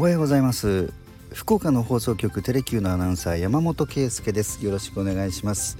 [0.00, 0.94] おはようございます。
[1.34, 4.64] 福岡の放送局テレキューのアナウンサー山本圭介です。
[4.64, 5.76] よろしくお願いします。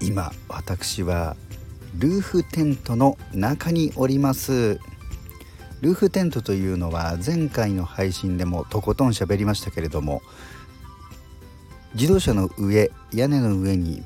[0.00, 1.36] 今私は
[1.96, 4.80] ルーフテントの中におります。
[5.80, 10.20] ルーフテントというのは前回の配信でもとことん喋りましたけれども
[11.94, 14.02] 自動車の上屋根の上に、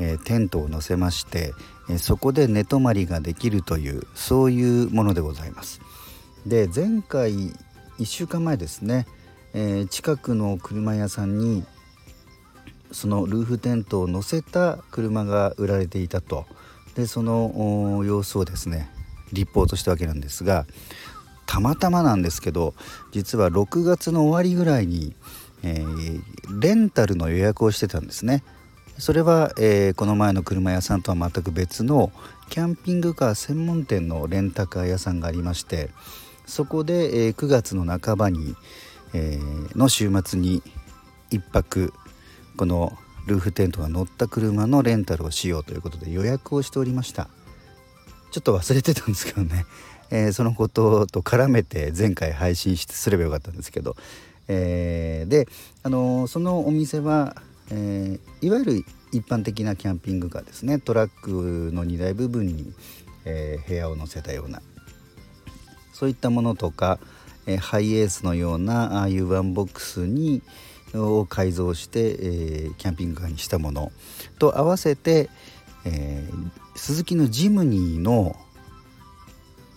[0.00, 1.54] えー、テントを乗せまして、
[1.88, 5.80] えー、そこで寝泊まりができるというそういうものでございます。
[6.46, 7.52] で前回
[7.98, 9.06] 1週間前ですね、
[9.54, 11.64] えー、近くの車屋さんに
[12.92, 16.46] そのルーフテントを載せた車が売られていたと
[16.94, 18.90] でその様子をですね
[19.32, 20.66] リポートしたわけなんですが
[21.46, 22.74] たまたまなんですけど
[23.12, 25.14] 実は6月の終わりぐらいに、
[25.62, 28.44] えー、レンタルの予約をしてたんですね。
[28.98, 32.10] それは、えー、この前の車屋さんとは全く別の
[32.50, 35.90] キャンピングカー専門店のレンタカー屋さんがありまして
[36.48, 38.56] そこで、えー、9月の半ばに、
[39.12, 40.62] えー、の週末に
[41.30, 41.92] 1泊
[42.56, 42.92] この
[43.26, 47.28] ルーフテントが乗った車のレンタルをしようということで予約をしておりました。
[48.30, 49.66] ちょっと忘れてたんですけどね、
[50.10, 53.96] えー、そのことと絡めて前回配信してすればよかったんですけど、
[54.48, 55.48] えー、で、
[55.82, 57.36] あのー、そのお店は、
[57.70, 60.78] えいわゆる一般的なキャンピングカーですね。
[60.78, 62.72] トラックの荷台部分に、
[63.26, 64.62] え部屋を載せたような
[65.98, 66.98] そういったものとか、
[67.46, 70.42] えハイエースのようなああいうワンボックスに
[70.94, 73.90] を改造して、え、キャンピングカーにしたもの。
[74.38, 75.28] と合わせて、
[75.84, 78.36] えー、スズキのジムニーの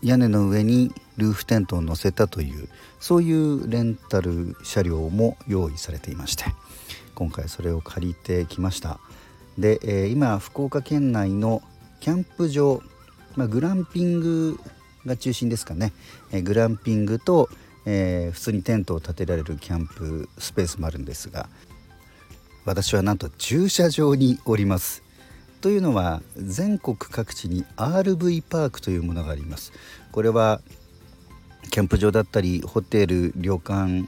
[0.03, 2.67] 屋根の上にルーフテントを乗せたという
[2.99, 6.45] そういうレンタル車両も用意されていまして
[7.13, 8.99] 今回それを借りてきました。
[9.57, 11.61] で、えー、今福岡県内の
[11.99, 12.81] キャンプ場、
[13.35, 14.59] まあ、グランピング
[15.05, 15.93] が中心ですかね、
[16.31, 17.49] え、グランピングと、
[17.85, 21.49] えー、普通にテントを建てられるキャンプスペースもあるんですが
[22.65, 25.03] 私はなんと駐車場におります。
[25.61, 29.71] というのは全国各地に RV パークというものがあります。
[30.11, 30.61] これは
[31.69, 34.07] キャンプ場だったりホテル旅館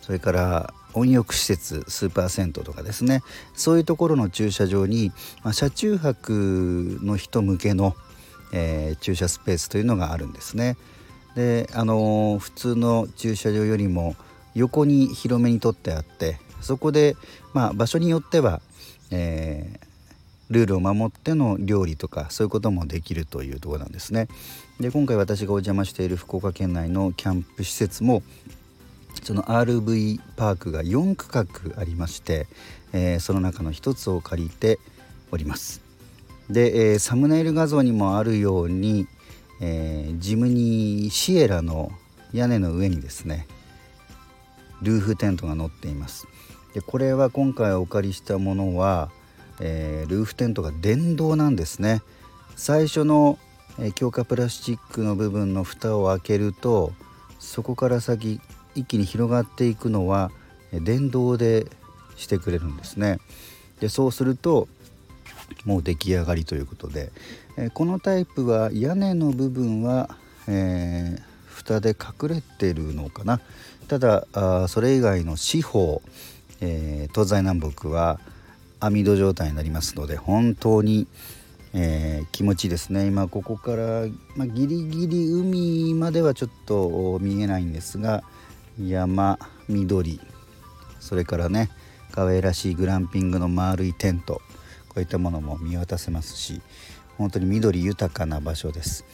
[0.00, 3.22] それから温浴施設スーパー銭湯とかですね。
[3.54, 5.12] そういうところの駐車場に、
[5.42, 7.94] まあ、車中泊の人向けの
[8.52, 10.76] えー、駐車スペースというのがあるんですね。
[11.34, 14.16] であのー、普通の駐車場よりも
[14.54, 17.16] 横に広めに取ってあってそこで、
[17.54, 18.60] まあ、場所によっては、
[19.10, 19.86] えー、
[20.50, 24.28] ルールを守っての料理とかそういうこともできるというとこなんですね。
[24.80, 28.22] で今回私がお邪魔している福岡県内のキャンプ施設も
[29.22, 31.46] その RV パークが4区画
[31.80, 32.46] ありまして、
[32.92, 34.78] えー、その中の一つを借りて
[35.30, 35.89] おります。
[36.50, 39.06] で、えー、サムネイル画像にもあるように、
[39.60, 41.92] えー、ジムニーシエラの
[42.32, 43.46] 屋根の上にですね
[44.82, 46.26] ルーフテントが載っています。
[46.74, 49.10] でこれは今回お借りしたものは、
[49.60, 52.02] えー、ルーフテントが電動なんですね。
[52.56, 53.38] 最初の、
[53.78, 56.92] え、強化プラスチックの部分の蓋を開けると
[57.38, 58.40] そこから先
[58.74, 60.30] 一気に広がっていくのは
[60.72, 61.66] 電動で
[62.16, 63.18] してくれるんですね。
[63.80, 64.68] でそうすると
[65.64, 67.12] もう出来上がりということで、
[67.56, 70.16] え、このタイプは屋根の部分は、
[70.48, 73.40] えー、蓋で隠れてるのかな。
[73.90, 76.00] ただあそれ以外の四方、
[76.60, 78.20] えー、東西南北は
[78.78, 81.08] 網戸状態になりますので本当に、
[81.74, 83.06] えー、気持ちいいですね。
[83.06, 84.06] 今ここから、
[84.36, 88.22] まあ、ギリギリ海まではちょっと見えないんですが
[88.80, 90.20] 山緑
[91.00, 91.68] それからね
[92.12, 94.40] 可愛らしいグランピングの丸いテント。
[94.90, 96.60] こういったものも見渡せますし
[97.16, 99.04] 本当に緑豊かな場所です。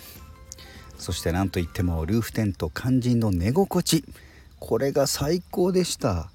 [0.98, 4.04] そして何といってもルーフテント肝心の寝心地。
[4.58, 6.30] これが最高でした。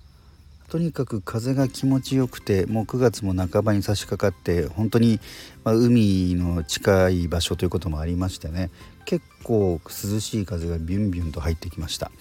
[0.70, 5.20] とにかく風が気持ちよくてもう9月も半ばに差し掛かって本当に、
[5.66, 8.70] まあ、海の近い場所ということもありましてね。
[9.06, 12.12] 結構涼しい風がビュンビュンと入ってきました、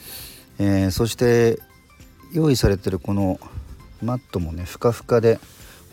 [0.58, 1.60] えー、そして
[2.32, 3.38] 用意されてるこの
[4.02, 5.38] マットもねふかふかで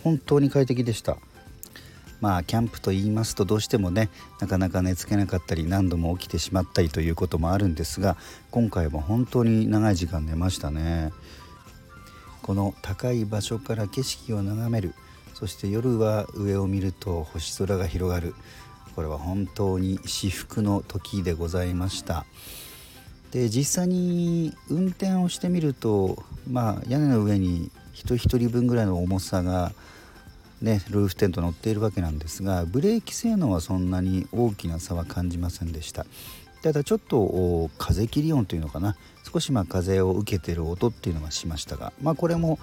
[0.03, 1.17] 本当に快適でした。
[2.19, 4.09] まあキャンプと言いますとどうしてもね
[4.41, 8.17] なかなか寝つけなかったり何度も起きてしまったりということもあるんですが
[8.49, 11.11] 今回は本当に長い時間寝ましたね。
[12.41, 14.93] この高い場所から景色を眺める
[15.33, 18.33] そして夜は上を見ると星空が広がる。
[18.95, 22.25] これは本当に至福の時でございました。
[23.31, 29.71] で実際に運転をしてみるとまあ屋根の上に人1人分ぐらいの重さが
[30.61, 36.05] ね、ルーフテント乗っているわけなんですがブレーキ性能はそんなに大きな差は感じませんでした。
[36.63, 38.95] ただちょっと風切り音というのかな。
[39.31, 42.59] 少しまあ風を受けてる音っていうのがしましたがまあこれも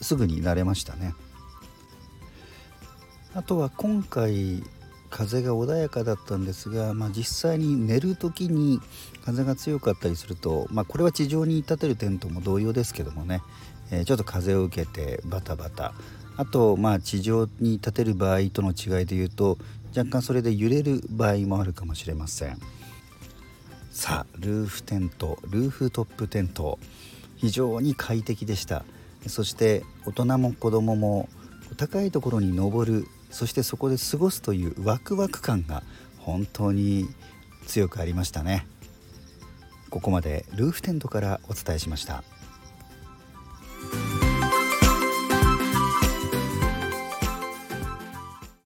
[0.00, 1.14] すぐに慣れましたね。
[3.34, 4.62] あとは今回
[5.12, 8.80] 風が穏やかだったんですが、まあ、実際に寝る時に
[9.24, 13.42] 風が強かったりすると、まあ、これは地上に立てるテントも同様ですけどもね、
[13.90, 15.92] えー、ちょっと風を受けてバタバタ。
[16.38, 19.58] あとまあ地上に立てる場合との違いで言うと
[19.94, 22.58] 若干それで揺れる場合もあるかもしれません。
[23.90, 26.78] さあルーフテントルーフトップテント
[27.36, 28.84] 非常に快適でした。
[29.26, 31.28] そして大人も子供も
[31.76, 35.82] 高いところに登るそしてそこで過ごすというワクワク感が
[36.18, 37.08] 本当に
[37.66, 38.66] 強くありましたね。
[39.90, 42.22] ここまでルーフテントからお伝えしました。